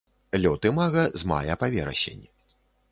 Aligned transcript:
Лёт 0.45 0.61
імага 0.69 1.03
з 1.23 1.31
мая 1.35 1.59
па 1.65 1.71
верасень. 1.77 2.25